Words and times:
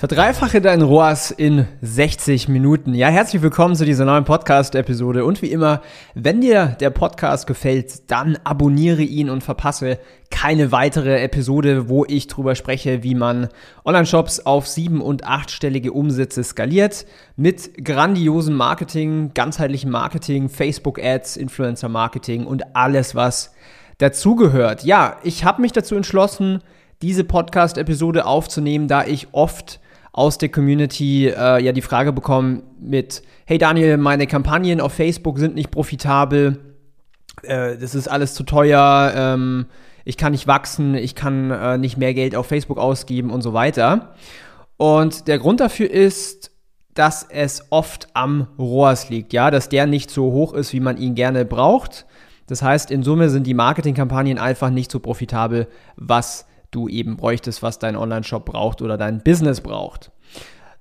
Verdreifache 0.00 0.62
dein 0.62 0.80
ROAS 0.80 1.30
in 1.30 1.66
60 1.82 2.48
Minuten. 2.48 2.94
Ja, 2.94 3.08
herzlich 3.08 3.42
willkommen 3.42 3.76
zu 3.76 3.84
dieser 3.84 4.06
neuen 4.06 4.24
Podcast-Episode. 4.24 5.26
Und 5.26 5.42
wie 5.42 5.52
immer, 5.52 5.82
wenn 6.14 6.40
dir 6.40 6.74
der 6.80 6.88
Podcast 6.88 7.46
gefällt, 7.46 8.10
dann 8.10 8.38
abonniere 8.42 9.02
ihn 9.02 9.28
und 9.28 9.44
verpasse 9.44 9.98
keine 10.30 10.72
weitere 10.72 11.20
Episode, 11.20 11.90
wo 11.90 12.06
ich 12.06 12.28
drüber 12.28 12.54
spreche, 12.54 13.02
wie 13.02 13.14
man 13.14 13.48
Online-Shops 13.84 14.46
auf 14.46 14.66
sieben- 14.66 15.02
und 15.02 15.24
achtstellige 15.24 15.92
Umsätze 15.92 16.44
skaliert. 16.44 17.04
Mit 17.36 17.84
grandiosem 17.84 18.56
Marketing, 18.56 19.32
ganzheitlichem 19.34 19.90
Marketing, 19.90 20.48
Facebook-Ads, 20.48 21.36
Influencer-Marketing 21.36 22.46
und 22.46 22.74
alles, 22.74 23.14
was 23.14 23.52
dazugehört. 23.98 24.82
Ja, 24.82 25.18
ich 25.24 25.44
habe 25.44 25.60
mich 25.60 25.72
dazu 25.72 25.94
entschlossen, 25.94 26.62
diese 27.02 27.24
Podcast-Episode 27.24 28.24
aufzunehmen, 28.24 28.88
da 28.88 29.04
ich 29.04 29.28
oft 29.32 29.78
aus 30.12 30.38
der 30.38 30.48
Community 30.48 31.28
äh, 31.28 31.62
ja 31.62 31.72
die 31.72 31.82
Frage 31.82 32.12
bekomme 32.12 32.62
mit, 32.80 33.22
hey 33.44 33.58
Daniel, 33.58 33.96
meine 33.96 34.26
Kampagnen 34.26 34.80
auf 34.80 34.92
Facebook 34.92 35.38
sind 35.38 35.54
nicht 35.54 35.70
profitabel, 35.70 36.74
äh, 37.42 37.76
das 37.76 37.94
ist 37.94 38.08
alles 38.08 38.34
zu 38.34 38.42
teuer, 38.42 39.12
ähm, 39.14 39.66
ich 40.04 40.16
kann 40.16 40.32
nicht 40.32 40.46
wachsen, 40.46 40.94
ich 40.94 41.14
kann 41.14 41.50
äh, 41.50 41.78
nicht 41.78 41.96
mehr 41.96 42.14
Geld 42.14 42.34
auf 42.34 42.46
Facebook 42.46 42.78
ausgeben 42.78 43.30
und 43.30 43.42
so 43.42 43.52
weiter. 43.52 44.14
Und 44.76 45.28
der 45.28 45.38
Grund 45.38 45.60
dafür 45.60 45.90
ist, 45.90 46.50
dass 46.94 47.22
es 47.28 47.66
oft 47.70 48.08
am 48.14 48.48
ROAS 48.58 49.10
liegt, 49.10 49.32
ja, 49.32 49.50
dass 49.50 49.68
der 49.68 49.86
nicht 49.86 50.10
so 50.10 50.32
hoch 50.32 50.54
ist, 50.54 50.72
wie 50.72 50.80
man 50.80 50.96
ihn 50.96 51.14
gerne 51.14 51.44
braucht. 51.44 52.06
Das 52.46 52.62
heißt, 52.62 52.90
in 52.90 53.04
Summe 53.04 53.30
sind 53.30 53.46
die 53.46 53.54
Marketingkampagnen 53.54 54.38
einfach 54.38 54.70
nicht 54.70 54.90
so 54.90 54.98
profitabel, 54.98 55.68
was 55.96 56.46
du 56.70 56.88
eben 56.88 57.16
bräuchtest, 57.16 57.62
was 57.62 57.78
dein 57.78 57.96
Online-Shop 57.96 58.44
braucht 58.44 58.82
oder 58.82 58.96
dein 58.96 59.22
Business 59.22 59.60
braucht. 59.60 60.10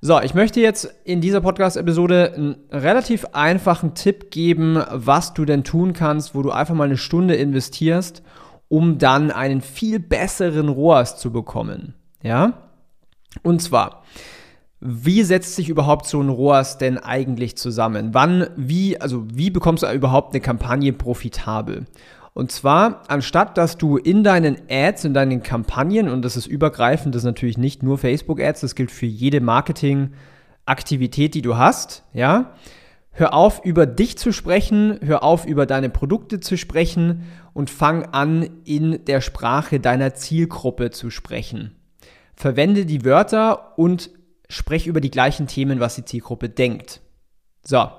So, 0.02 0.22
ich 0.22 0.34
möchte 0.34 0.62
jetzt 0.62 0.94
in 1.04 1.20
dieser 1.20 1.42
Podcast-Episode 1.42 2.34
einen 2.34 2.56
relativ 2.72 3.26
einfachen 3.34 3.96
Tipp 3.96 4.32
geben, 4.32 4.82
was 4.92 5.34
du 5.34 5.44
denn 5.44 5.66
tun 5.66 5.92
kannst, 5.92 6.34
wo 6.34 6.42
du 6.42 6.52
einfach 6.52 6.74
mal 6.74 6.86
eine 6.86 6.96
Stunde 6.96 7.36
investierst, 7.36 8.24
um 8.70 8.98
dann 8.98 9.30
einen 9.30 9.60
viel 9.60 10.00
besseren 10.00 10.70
ROAS 10.70 11.18
zu 11.18 11.34
bekommen. 11.34 11.96
Ja? 12.24 12.70
Und 13.44 13.62
zwar, 13.62 14.04
wie 14.80 15.24
setzt 15.24 15.58
sich 15.58 15.68
überhaupt 15.68 16.06
so 16.06 16.22
ein 16.22 16.30
ROAS 16.30 16.78
denn 16.78 16.98
eigentlich 16.98 17.58
zusammen? 17.58 18.14
Wann, 18.14 18.48
wie, 18.56 19.02
also 19.02 19.26
wie 19.30 19.50
bekommst 19.50 19.84
du 19.84 19.92
überhaupt 19.92 20.34
eine 20.34 20.40
Kampagne 20.40 20.94
profitabel? 20.94 21.86
Und 22.34 22.52
zwar, 22.52 23.04
anstatt 23.08 23.58
dass 23.58 23.78
du 23.78 23.98
in 23.98 24.24
deinen 24.24 24.58
Ads, 24.70 25.06
in 25.06 25.14
deinen 25.14 25.44
Kampagnen, 25.44 26.10
und 26.10 26.24
das 26.24 26.38
ist 26.38 26.48
übergreifend, 26.48 27.16
das 27.16 27.24
ist 27.24 27.28
natürlich 27.28 27.58
nicht 27.58 27.84
nur 27.84 27.98
Facebook-Ads, 27.98 28.62
das 28.62 28.76
gilt 28.76 28.92
für 28.92 29.06
jede 29.06 29.42
Marketing-Aktivität, 29.42 31.34
die 31.34 31.42
du 31.42 31.58
hast, 31.58 32.04
ja, 32.14 32.54
hör 33.12 33.34
auf, 33.34 33.66
über 33.66 33.86
dich 33.86 34.18
zu 34.18 34.32
sprechen, 34.32 35.00
hör 35.04 35.24
auf, 35.24 35.46
über 35.46 35.66
deine 35.66 35.90
Produkte 35.90 36.40
zu 36.40 36.58
sprechen 36.58 37.24
und 37.54 37.70
fang 37.70 38.06
an, 38.06 38.50
in 38.64 39.04
der 39.06 39.22
Sprache 39.22 39.80
deiner 39.80 40.14
Zielgruppe 40.14 40.92
zu 40.92 41.10
sprechen. 41.10 41.76
Verwende 42.36 42.86
die 42.86 43.04
Wörter 43.04 43.78
und 43.78 44.12
sprech 44.48 44.88
über 44.88 45.02
die 45.02 45.12
gleichen 45.12 45.48
Themen, 45.48 45.80
was 45.80 45.96
die 45.96 46.06
Zielgruppe 46.06 46.48
denkt. 46.48 47.02
So, 47.64 47.90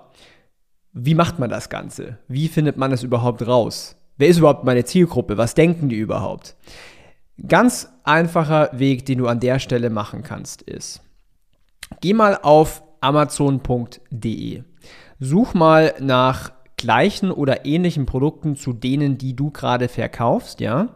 wie 0.93 1.15
macht 1.15 1.39
man 1.39 1.51
das 1.51 1.69
Ganze? 1.69 2.19
Wie 2.27 2.49
findet 2.49 2.77
man 2.77 2.91
es 2.91 3.03
überhaupt 3.03 3.47
raus? 3.47 3.97
Wer 4.21 4.29
ist 4.29 4.37
überhaupt 4.37 4.65
meine 4.65 4.85
Zielgruppe? 4.85 5.39
Was 5.39 5.55
denken 5.55 5.89
die 5.89 5.97
überhaupt? 5.97 6.55
Ganz 7.49 7.91
einfacher 8.05 8.69
Weg, 8.75 9.07
den 9.07 9.17
du 9.17 9.29
an 9.29 9.41
der 9.41 9.59
Stelle 9.59 9.89
machen 9.89 10.23
kannst, 10.23 10.61
ist, 10.61 11.01
geh 12.03 12.13
mal 12.13 12.39
auf 12.43 12.83
amazon.de. 13.01 14.63
Such 15.21 15.55
mal 15.55 15.95
nach 16.01 16.53
gleichen 16.77 17.31
oder 17.31 17.65
ähnlichen 17.65 18.05
Produkten 18.05 18.57
zu 18.57 18.75
denen, 18.75 19.17
die 19.17 19.35
du 19.35 19.51
gerade 19.51 19.89
verkaufst, 19.89 20.61
ja. 20.61 20.89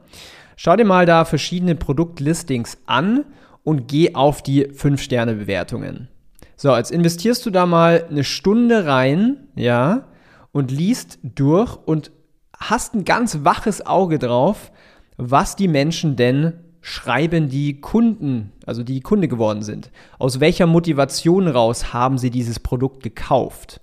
Schau 0.57 0.77
dir 0.77 0.85
mal 0.85 1.07
da 1.07 1.25
verschiedene 1.25 1.77
Produktlistings 1.77 2.77
an 2.85 3.25
und 3.63 3.89
geh 3.89 4.15
auf 4.15 4.43
die 4.43 4.67
5-Sterne-Bewertungen. 4.67 6.09
So, 6.57 6.77
jetzt 6.77 6.91
investierst 6.91 7.47
du 7.47 7.51
da 7.51 7.65
mal 7.65 8.05
eine 8.11 8.23
Stunde 8.23 8.85
rein, 8.85 9.49
ja, 9.57 10.09
und 10.53 10.71
liest 10.71 11.21
durch 11.23 11.79
und 11.87 12.13
hast 12.59 12.95
ein 12.95 13.05
ganz 13.05 13.41
waches 13.43 13.87
Auge 13.87 14.19
drauf, 14.19 14.73
was 15.17 15.57
die 15.57 15.69
Menschen 15.69 16.17
denn 16.17 16.55
schreiben, 16.81 17.49
die 17.49 17.81
Kunden, 17.81 18.53
also 18.67 18.83
die 18.83 19.01
Kunde 19.01 19.27
geworden 19.27 19.63
sind. 19.63 19.91
Aus 20.19 20.41
welcher 20.41 20.67
Motivation 20.67 21.49
raus 21.49 21.95
haben 21.95 22.19
sie 22.19 22.31
dieses 22.31 22.61
Produkt 22.61 23.03
gekauft? 23.03 23.81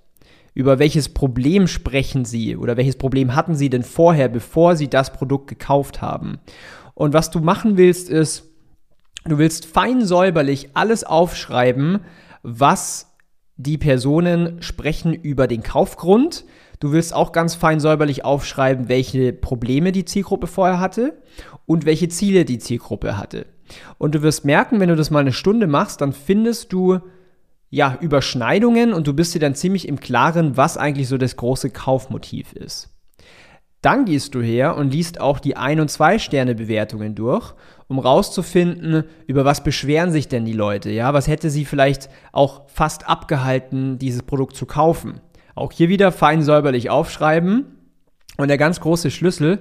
Über 0.54 0.80
welches 0.80 1.10
Problem 1.10 1.68
sprechen 1.68 2.26
sie 2.26 2.56
oder 2.58 2.78
welches 2.78 2.98
Problem 2.98 3.34
hatten 3.34 3.56
sie 3.56 3.70
denn 3.70 3.84
vorher, 3.84 4.30
bevor 4.30 4.76
sie 4.76 4.88
das 4.88 5.14
Produkt 5.14 5.48
gekauft 5.48 6.02
haben? 6.02 6.40
Und 6.94 7.14
was 7.14 7.32
du 7.32 7.40
machen 7.40 7.78
willst, 7.78 8.10
ist, 8.10 8.52
du 9.26 9.38
willst 9.38 9.66
fein 9.66 10.06
säuberlich 10.06 10.70
alles 10.76 11.04
aufschreiben, 11.04 12.02
was 12.44 13.16
die 13.56 13.78
Personen 13.78 14.62
sprechen 14.62 15.14
über 15.14 15.48
den 15.48 15.64
Kaufgrund, 15.64 16.46
Du 16.82 16.92
willst 16.92 17.14
auch 17.14 17.32
ganz 17.32 17.54
fein 17.54 17.80
säuberlich 17.80 18.26
aufschreiben, 18.26 18.90
welche 18.90 19.34
Probleme 19.34 19.92
die 19.92 20.04
Zielgruppe 20.04 20.48
vorher 20.48 20.80
hatte 20.80 21.22
und 21.68 21.86
welche 21.86 22.10
Ziele 22.10 22.44
die 22.44 22.58
Zielgruppe 22.58 23.20
hatte. 23.20 23.46
Und 24.00 24.16
du 24.16 24.24
wirst 24.24 24.46
merken, 24.46 24.80
wenn 24.80 24.90
du 24.90 24.96
das 24.96 25.12
mal 25.12 25.20
eine 25.20 25.32
Stunde 25.32 25.68
machst, 25.68 26.02
dann 26.02 26.12
findest 26.12 26.74
du 26.74 27.00
ja 27.70 28.00
Überschneidungen 28.02 28.94
und 28.94 29.06
du 29.06 29.14
bist 29.14 29.36
dir 29.36 29.40
dann 29.40 29.54
ziemlich 29.54 29.88
im 29.88 30.00
Klaren, 30.00 30.58
was 30.58 30.76
eigentlich 30.76 31.08
so 31.08 31.20
das 31.20 31.36
große 31.38 31.70
Kaufmotiv 31.70 32.54
ist. 32.54 32.90
Dann 33.84 34.06
gehst 34.06 34.34
du 34.34 34.42
her 34.42 34.76
und 34.76 34.92
liest 34.92 35.22
auch 35.22 35.40
die 35.40 35.58
Ein- 35.58 35.82
und 35.82 35.90
Zwei-Sterne-Bewertungen 35.90 37.14
durch, 37.14 37.54
um 37.88 38.00
rauszufinden, 38.00 39.04
über 39.28 39.46
was 39.46 39.64
beschweren 39.64 40.12
sich 40.12 40.28
denn 40.28 40.46
die 40.46 40.54
Leute, 40.54 40.90
ja? 40.90 41.14
Was 41.14 41.28
hätte 41.28 41.52
sie 41.52 41.66
vielleicht 41.66 42.10
auch 42.32 42.68
fast 42.70 43.08
abgehalten, 43.08 44.00
dieses 44.00 44.24
Produkt 44.24 44.56
zu 44.56 44.66
kaufen? 44.66 45.22
Auch 45.56 45.72
hier 45.72 45.90
wieder 45.90 46.12
fein 46.12 46.44
säuberlich 46.44 46.90
aufschreiben. 46.90 47.66
Und 48.38 48.48
der 48.48 48.58
ganz 48.58 48.80
große 48.80 49.12
Schlüssel, 49.12 49.60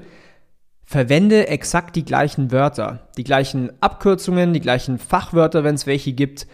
verwende 0.90 1.46
exakt 1.46 1.94
die 1.94 2.04
gleichen 2.04 2.50
Wörter, 2.50 3.08
die 3.16 3.22
gleichen 3.22 3.70
Abkürzungen, 3.80 4.52
die 4.52 4.60
gleichen 4.60 4.98
Fachwörter, 4.98 5.62
wenn 5.62 5.76
es 5.76 5.86
welche 5.86 6.12
gibt, 6.12 6.48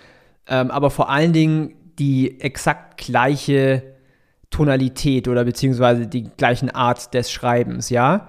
ähm, 0.46 0.70
aber 0.70 0.90
vor 0.90 1.08
allen 1.08 1.32
Dingen 1.32 1.74
die 1.98 2.38
exakt 2.40 2.98
gleiche 2.98 3.82
Tonalität 4.50 5.28
oder 5.28 5.44
beziehungsweise 5.44 6.06
die 6.06 6.24
gleichen 6.36 6.70
Art 6.70 7.14
des 7.14 7.30
Schreibens, 7.30 7.88
ja? 7.88 8.28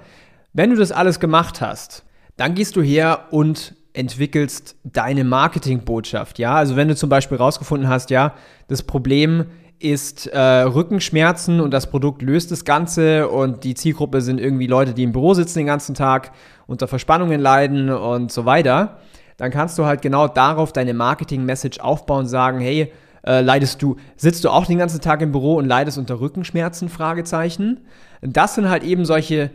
Wenn 0.53 0.69
du 0.69 0.77
das 0.77 0.93
alles 0.93 1.19
gemacht 1.19 1.59
hast, 1.59 2.05
dann 2.37 2.55
gehst 2.55 2.77
du 2.77 2.81
her 2.81 3.25
und 3.31 3.75
entwickelst 3.91 4.77
deine 4.83 5.23
Marketingbotschaft, 5.23 6.39
ja? 6.39 6.55
Also 6.55 6.75
wenn 6.75 6.87
du 6.87 6.95
zum 6.95 7.09
Beispiel 7.09 7.37
rausgefunden 7.37 7.89
hast, 7.89 8.11
ja, 8.11 8.33
das 8.69 8.83
Problem 8.83 9.47
ist 9.79 10.27
äh, 10.27 10.39
Rückenschmerzen 10.39 11.59
und 11.59 11.71
das 11.71 11.89
Produkt 11.89 12.21
löst 12.21 12.51
das 12.51 12.65
Ganze 12.65 13.29
und 13.29 13.63
die 13.63 13.75
Zielgruppe 13.75 14.21
sind 14.21 14.39
irgendwie 14.39 14.67
Leute, 14.67 14.93
die 14.93 15.03
im 15.03 15.11
Büro 15.11 15.33
sitzen 15.33 15.59
den 15.59 15.67
ganzen 15.67 15.95
Tag, 15.95 16.31
unter 16.65 16.87
Verspannungen 16.87 17.39
leiden 17.39 17.89
und 17.89 18.31
so 18.31 18.45
weiter, 18.45 18.97
dann 19.37 19.51
kannst 19.51 19.77
du 19.77 19.85
halt 19.85 20.01
genau 20.01 20.27
darauf 20.27 20.73
deine 20.73 20.93
Marketing-Message 20.93 21.79
aufbauen 21.79 22.21
und 22.21 22.27
sagen, 22.27 22.59
hey, 22.59 22.91
äh, 23.25 23.41
leidest 23.41 23.81
du, 23.81 23.97
sitzt 24.15 24.43
du 24.43 24.49
auch 24.49 24.65
den 24.65 24.77
ganzen 24.77 24.99
Tag 24.99 25.21
im 25.21 25.31
Büro 25.31 25.55
und 25.55 25.65
leidest 25.65 25.97
unter 25.97 26.19
Rückenschmerzen? 26.19 26.89
Fragezeichen. 26.89 27.85
Das 28.21 28.55
sind 28.55 28.69
halt 28.69 28.83
eben 28.83 29.05
solche 29.05 29.51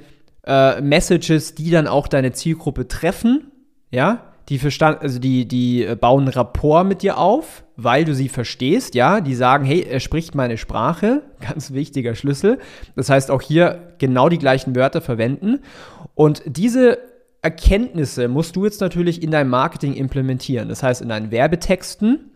äh, 0.47 0.81
Messages, 0.81 1.55
die 1.55 1.71
dann 1.71 1.87
auch 1.87 2.09
deine 2.09 2.33
Zielgruppe 2.33 2.89
treffen, 2.89 3.51
ja, 3.91 4.31
die 4.49 4.59
verstand, 4.59 5.00
also 5.00 5.19
die, 5.19 5.47
die 5.47 5.85
äh, 5.85 5.97
bauen 5.97 6.29
Rapport 6.29 6.87
mit 6.87 7.03
dir 7.03 7.19
auf, 7.19 7.65
weil 7.77 8.05
du 8.05 8.15
sie 8.15 8.29
verstehst, 8.29 8.94
ja, 8.94 9.21
die 9.21 9.35
sagen, 9.35 9.65
hey, 9.65 9.83
er 9.89 10.00
spricht 10.00 10.35
meine 10.35 10.59
Sprache, 10.59 11.23
ganz 11.41 11.73
wichtiger 11.73 12.15
Schlüssel. 12.15 12.59
Das 12.97 13.09
heißt 13.09 13.31
auch 13.31 13.43
hier 13.43 13.94
genau 13.99 14.29
die 14.29 14.39
gleichen 14.39 14.75
Wörter 14.75 15.00
verwenden. 15.00 15.61
Und 16.15 16.43
diese 16.47 16.99
Erkenntnisse 17.41 18.29
musst 18.29 18.56
du 18.56 18.65
jetzt 18.65 18.81
natürlich 18.81 19.23
in 19.23 19.31
deinem 19.31 19.50
Marketing 19.50 19.94
implementieren. 19.94 20.69
Das 20.69 20.83
heißt, 20.83 21.03
in 21.03 21.09
deinen 21.09 21.31
Werbetexten, 21.31 22.31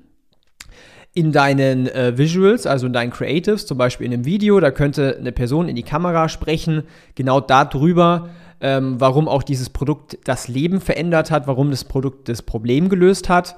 in 1.13 1.33
deinen 1.33 1.87
äh, 1.87 2.19
Visuals, 2.19 2.67
also 2.67 2.87
in 2.87 2.93
deinen 2.93 3.11
Creatives, 3.11 3.67
zum 3.67 3.79
Beispiel 3.79 4.07
in 4.07 4.13
einem 4.13 4.25
Video, 4.25 4.61
da 4.61 4.71
könnte 4.71 5.17
eine 5.19 5.33
Person 5.33 5.69
in 5.69 5.77
die 5.77 5.83
Kamera 5.83 6.29
sprechen, 6.29 6.83
genau 7.15 7.41
darüber, 7.41 8.31
ähm, 8.61 9.01
warum 9.01 9.29
auch 9.29 9.43
dieses 9.43 9.71
Produkt 9.71 10.19
das 10.25 10.49
Leben 10.49 10.81
verändert 10.81 11.31
hat, 11.31 11.47
warum 11.47 11.71
das 11.71 11.85
Produkt 11.85 12.29
das 12.29 12.43
Problem 12.43 12.89
gelöst 12.89 13.29
hat. 13.29 13.57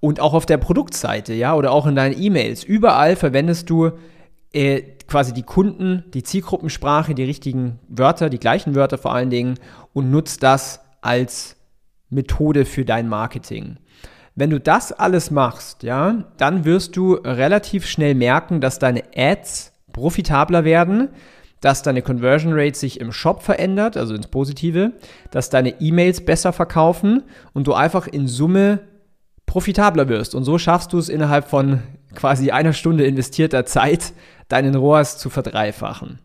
Und 0.00 0.20
auch 0.20 0.34
auf 0.34 0.44
der 0.44 0.58
Produktseite, 0.58 1.32
ja, 1.32 1.54
oder 1.54 1.72
auch 1.72 1.86
in 1.86 1.96
deinen 1.96 2.20
E-Mails. 2.20 2.62
Überall 2.62 3.16
verwendest 3.16 3.70
du 3.70 3.92
äh, 4.52 4.82
quasi 5.08 5.32
die 5.32 5.42
Kunden, 5.42 6.04
die 6.12 6.22
Zielgruppensprache, 6.22 7.14
die 7.14 7.24
richtigen 7.24 7.80
Wörter, 7.88 8.30
die 8.30 8.38
gleichen 8.38 8.74
Wörter 8.74 8.98
vor 8.98 9.14
allen 9.14 9.30
Dingen 9.30 9.58
und 9.92 10.10
nutzt 10.10 10.42
das 10.42 10.80
als 11.00 11.56
Methode 12.10 12.64
für 12.64 12.84
dein 12.84 13.08
Marketing. 13.08 13.78
Wenn 14.34 14.50
du 14.50 14.58
das 14.58 14.92
alles 14.92 15.30
machst, 15.30 15.82
ja, 15.82 16.24
dann 16.36 16.64
wirst 16.64 16.96
du 16.96 17.14
relativ 17.14 17.86
schnell 17.86 18.14
merken, 18.14 18.60
dass 18.60 18.78
deine 18.78 19.02
Ads 19.16 19.72
profitabler 19.92 20.64
werden, 20.64 21.10
dass 21.64 21.82
deine 21.82 22.02
Conversion 22.02 22.52
Rate 22.52 22.76
sich 22.76 23.00
im 23.00 23.10
Shop 23.10 23.42
verändert, 23.42 23.96
also 23.96 24.14
ins 24.14 24.26
Positive, 24.26 24.92
dass 25.30 25.48
deine 25.48 25.80
E-Mails 25.80 26.22
besser 26.22 26.52
verkaufen 26.52 27.22
und 27.54 27.66
du 27.66 27.72
einfach 27.72 28.06
in 28.06 28.28
Summe 28.28 28.80
profitabler 29.46 30.10
wirst. 30.10 30.34
Und 30.34 30.44
so 30.44 30.58
schaffst 30.58 30.92
du 30.92 30.98
es 30.98 31.08
innerhalb 31.08 31.48
von 31.48 31.82
quasi 32.14 32.50
einer 32.50 32.74
Stunde 32.74 33.06
investierter 33.06 33.64
Zeit, 33.64 34.12
deinen 34.48 34.74
ROAS 34.74 35.16
zu 35.16 35.30
verdreifachen. 35.30 36.18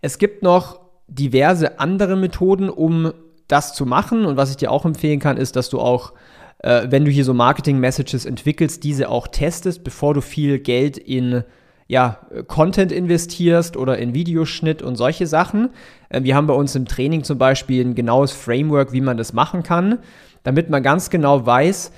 Es 0.00 0.16
gibt 0.16 0.42
noch 0.42 0.80
diverse 1.08 1.78
andere 1.78 2.16
Methoden, 2.16 2.70
um 2.70 3.12
das 3.48 3.74
zu 3.74 3.84
machen. 3.84 4.24
Und 4.24 4.38
was 4.38 4.48
ich 4.48 4.56
dir 4.56 4.70
auch 4.70 4.86
empfehlen 4.86 5.20
kann, 5.20 5.36
ist, 5.36 5.56
dass 5.56 5.68
du 5.68 5.78
auch 5.78 6.14
äh, 6.60 6.86
wenn 6.88 7.04
du 7.04 7.10
hier 7.10 7.26
so 7.26 7.34
Marketing-Messages 7.34 8.24
entwickelst, 8.24 8.82
diese 8.82 9.10
auch 9.10 9.26
testest, 9.26 9.84
bevor 9.84 10.14
du 10.14 10.22
viel 10.22 10.58
Geld 10.58 10.96
in 10.96 11.44
ja, 11.92 12.20
Content 12.46 12.90
investierst 12.90 13.76
oder 13.76 13.98
in 13.98 14.14
Videoschnitt 14.14 14.80
und 14.80 14.96
solche 14.96 15.26
Sachen. 15.26 15.68
Äh, 16.08 16.22
wir 16.22 16.34
haben 16.34 16.46
bei 16.46 16.54
uns 16.54 16.74
im 16.74 16.86
Training 16.86 17.22
zum 17.22 17.36
Beispiel 17.36 17.84
ein 17.84 17.94
genaues 17.94 18.32
Framework, 18.32 18.94
wie 18.94 19.02
man 19.02 19.18
das 19.18 19.34
machen 19.34 19.62
kann, 19.62 19.98
damit 20.42 20.70
man 20.70 20.82
ganz 20.82 21.10
genau 21.10 21.44
weiß, 21.44 21.92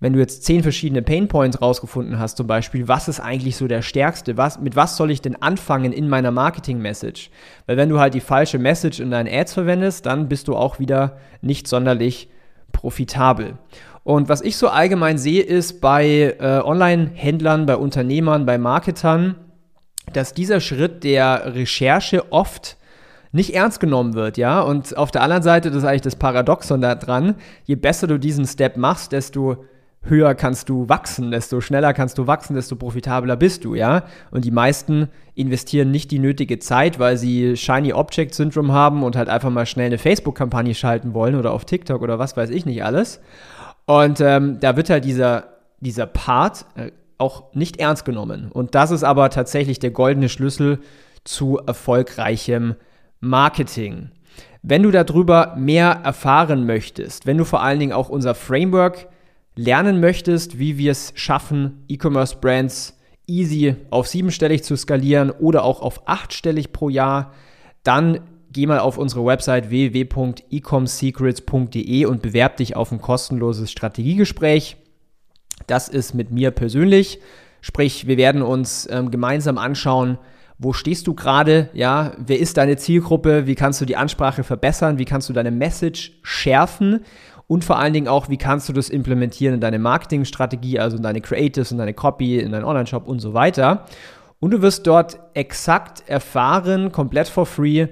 wenn 0.00 0.14
du 0.14 0.18
jetzt 0.18 0.42
zehn 0.42 0.64
verschiedene 0.64 1.00
Painpoints 1.00 1.62
rausgefunden 1.62 2.18
hast, 2.18 2.38
zum 2.38 2.48
Beispiel, 2.48 2.88
was 2.88 3.06
ist 3.06 3.20
eigentlich 3.20 3.54
so 3.54 3.68
der 3.68 3.82
stärkste? 3.82 4.36
Was, 4.36 4.58
mit 4.58 4.74
was 4.74 4.96
soll 4.96 5.12
ich 5.12 5.22
denn 5.22 5.40
anfangen 5.40 5.92
in 5.92 6.08
meiner 6.08 6.32
Marketing-Message? 6.32 7.30
Weil 7.66 7.76
wenn 7.76 7.88
du 7.88 8.00
halt 8.00 8.14
die 8.14 8.20
falsche 8.20 8.58
Message 8.58 8.98
in 8.98 9.12
deinen 9.12 9.32
Ads 9.32 9.54
verwendest, 9.54 10.06
dann 10.06 10.28
bist 10.28 10.48
du 10.48 10.56
auch 10.56 10.80
wieder 10.80 11.18
nicht 11.40 11.68
sonderlich 11.68 12.28
profitabel. 12.72 13.58
Und 14.06 14.28
was 14.28 14.40
ich 14.40 14.56
so 14.56 14.68
allgemein 14.68 15.18
sehe, 15.18 15.42
ist 15.42 15.80
bei 15.80 16.36
äh, 16.38 16.60
Online-Händlern, 16.64 17.66
bei 17.66 17.76
Unternehmern, 17.76 18.46
bei 18.46 18.56
Marketern, 18.56 19.34
dass 20.12 20.32
dieser 20.32 20.60
Schritt 20.60 21.02
der 21.02 21.56
Recherche 21.56 22.30
oft 22.30 22.76
nicht 23.32 23.52
ernst 23.52 23.80
genommen 23.80 24.14
wird, 24.14 24.38
ja. 24.38 24.60
Und 24.60 24.96
auf 24.96 25.10
der 25.10 25.22
anderen 25.22 25.42
Seite, 25.42 25.70
das 25.70 25.78
ist 25.78 25.84
eigentlich 25.84 26.02
das 26.02 26.14
Paradoxon 26.14 26.80
da 26.80 26.94
dran, 26.94 27.34
je 27.64 27.74
besser 27.74 28.06
du 28.06 28.16
diesen 28.16 28.46
Step 28.46 28.76
machst, 28.76 29.10
desto 29.10 29.64
höher 30.02 30.36
kannst 30.36 30.68
du 30.68 30.88
wachsen, 30.88 31.32
desto 31.32 31.60
schneller 31.60 31.92
kannst 31.92 32.16
du 32.16 32.28
wachsen, 32.28 32.54
desto 32.54 32.76
profitabler 32.76 33.34
bist 33.34 33.64
du, 33.64 33.74
ja. 33.74 34.04
Und 34.30 34.44
die 34.44 34.52
meisten 34.52 35.08
investieren 35.34 35.90
nicht 35.90 36.12
die 36.12 36.20
nötige 36.20 36.60
Zeit, 36.60 37.00
weil 37.00 37.16
sie 37.16 37.56
Shiny 37.56 37.92
Object 37.92 38.36
Syndrome 38.36 38.72
haben 38.72 39.02
und 39.02 39.16
halt 39.16 39.28
einfach 39.28 39.50
mal 39.50 39.66
schnell 39.66 39.86
eine 39.86 39.98
Facebook-Kampagne 39.98 40.76
schalten 40.76 41.12
wollen 41.12 41.34
oder 41.34 41.50
auf 41.50 41.64
TikTok 41.64 42.02
oder 42.02 42.20
was 42.20 42.36
weiß 42.36 42.50
ich 42.50 42.66
nicht 42.66 42.84
alles. 42.84 43.20
Und 43.86 44.20
ähm, 44.20 44.60
da 44.60 44.76
wird 44.76 44.90
halt 44.90 45.04
dieser, 45.04 45.48
dieser 45.80 46.06
Part 46.06 46.66
äh, 46.74 46.90
auch 47.18 47.54
nicht 47.54 47.78
ernst 47.78 48.04
genommen. 48.04 48.50
Und 48.52 48.74
das 48.74 48.90
ist 48.90 49.04
aber 49.04 49.30
tatsächlich 49.30 49.78
der 49.78 49.90
goldene 49.90 50.28
Schlüssel 50.28 50.80
zu 51.24 51.58
erfolgreichem 51.58 52.74
Marketing. 53.20 54.10
Wenn 54.62 54.82
du 54.82 54.90
darüber 54.90 55.54
mehr 55.56 56.00
erfahren 56.04 56.66
möchtest, 56.66 57.26
wenn 57.26 57.38
du 57.38 57.44
vor 57.44 57.62
allen 57.62 57.78
Dingen 57.78 57.92
auch 57.92 58.08
unser 58.08 58.34
Framework 58.34 59.08
lernen 59.54 60.00
möchtest, 60.00 60.58
wie 60.58 60.76
wir 60.76 60.92
es 60.92 61.12
schaffen, 61.14 61.84
E-Commerce-Brands 61.88 62.98
easy 63.26 63.76
auf 63.90 64.06
siebenstellig 64.06 64.62
zu 64.64 64.76
skalieren 64.76 65.30
oder 65.30 65.64
auch 65.64 65.80
auf 65.80 66.08
achtstellig 66.08 66.72
pro 66.72 66.88
Jahr, 66.88 67.32
dann 67.82 68.20
geh 68.56 68.66
mal 68.66 68.78
auf 68.78 68.96
unsere 68.96 69.26
Website 69.26 69.68
www.ecomsecrets.de 69.68 72.06
und 72.06 72.22
bewerb 72.22 72.56
dich 72.56 72.74
auf 72.74 72.90
ein 72.90 73.02
kostenloses 73.02 73.70
Strategiegespräch. 73.70 74.78
Das 75.66 75.90
ist 75.90 76.14
mit 76.14 76.30
mir 76.30 76.52
persönlich. 76.52 77.20
Sprich, 77.60 78.06
wir 78.06 78.16
werden 78.16 78.40
uns 78.40 78.88
ähm, 78.90 79.10
gemeinsam 79.10 79.58
anschauen, 79.58 80.16
wo 80.58 80.72
stehst 80.72 81.06
du 81.06 81.12
gerade? 81.12 81.68
Ja, 81.74 82.12
wer 82.16 82.40
ist 82.40 82.56
deine 82.56 82.78
Zielgruppe? 82.78 83.46
Wie 83.46 83.56
kannst 83.56 83.82
du 83.82 83.84
die 83.84 83.96
Ansprache 83.96 84.42
verbessern? 84.42 84.98
Wie 84.98 85.04
kannst 85.04 85.28
du 85.28 85.34
deine 85.34 85.50
Message 85.50 86.12
schärfen? 86.22 87.04
Und 87.46 87.62
vor 87.62 87.78
allen 87.78 87.92
Dingen 87.92 88.08
auch, 88.08 88.30
wie 88.30 88.38
kannst 88.38 88.70
du 88.70 88.72
das 88.72 88.88
implementieren 88.88 89.56
in 89.56 89.60
deine 89.60 89.78
Marketingstrategie, 89.78 90.80
also 90.80 90.96
in 90.96 91.02
deine 91.02 91.20
Creatives, 91.20 91.72
in 91.72 91.78
deine 91.78 91.92
Copy, 91.92 92.38
in 92.38 92.52
deinen 92.52 92.64
Online-Shop 92.64 93.06
und 93.06 93.20
so 93.20 93.34
weiter. 93.34 93.84
Und 94.40 94.52
du 94.52 94.62
wirst 94.62 94.86
dort 94.86 95.18
exakt 95.34 96.04
erfahren, 96.06 96.90
komplett 96.90 97.28
for 97.28 97.44
free, 97.44 97.88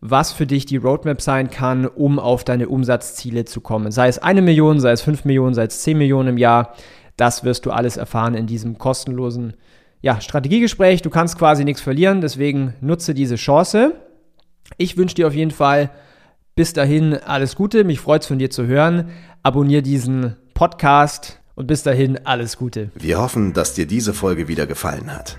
was 0.00 0.32
für 0.32 0.46
dich 0.46 0.66
die 0.66 0.76
Roadmap 0.76 1.20
sein 1.20 1.50
kann, 1.50 1.86
um 1.86 2.18
auf 2.18 2.44
deine 2.44 2.68
Umsatzziele 2.68 3.44
zu 3.44 3.60
kommen. 3.60 3.90
Sei 3.90 4.08
es 4.08 4.18
eine 4.18 4.42
Million, 4.42 4.80
sei 4.80 4.92
es 4.92 5.02
fünf 5.02 5.24
Millionen, 5.24 5.54
sei 5.54 5.64
es 5.64 5.82
zehn 5.82 5.98
Millionen 5.98 6.30
im 6.30 6.38
Jahr. 6.38 6.74
Das 7.16 7.42
wirst 7.42 7.66
du 7.66 7.70
alles 7.72 7.96
erfahren 7.96 8.34
in 8.34 8.46
diesem 8.46 8.78
kostenlosen 8.78 9.54
ja, 10.00 10.20
Strategiegespräch. 10.20 11.02
Du 11.02 11.10
kannst 11.10 11.38
quasi 11.38 11.64
nichts 11.64 11.82
verlieren, 11.82 12.20
deswegen 12.20 12.74
nutze 12.80 13.14
diese 13.14 13.36
Chance. 13.36 13.94
Ich 14.76 14.96
wünsche 14.96 15.16
dir 15.16 15.26
auf 15.26 15.34
jeden 15.34 15.50
Fall 15.50 15.90
bis 16.54 16.72
dahin 16.72 17.14
alles 17.14 17.56
Gute. 17.56 17.84
Mich 17.84 18.00
freut 18.00 18.22
es 18.22 18.28
von 18.28 18.38
dir 18.38 18.50
zu 18.50 18.66
hören. 18.66 19.10
Abonnier 19.42 19.82
diesen 19.82 20.36
Podcast 20.54 21.40
und 21.54 21.66
bis 21.66 21.82
dahin 21.82 22.24
alles 22.24 22.56
Gute. 22.56 22.90
Wir 22.94 23.18
hoffen, 23.18 23.52
dass 23.52 23.74
dir 23.74 23.86
diese 23.86 24.14
Folge 24.14 24.46
wieder 24.46 24.66
gefallen 24.66 25.12
hat. 25.12 25.38